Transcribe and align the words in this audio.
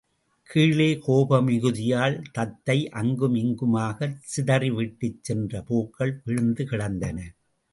கீழே 0.49 0.99
கோப 1.05 1.41
மிகுதியால் 1.41 2.17
தத்தை 2.31 2.77
அங்குமிங்குமாகச் 2.93 4.17
சிதறிவிட்டுச் 4.35 5.21
சென்ற 5.21 5.61
பூக்கள் 5.61 6.21
விழுந்து 6.25 6.65
கிடந்தன. 6.65 7.17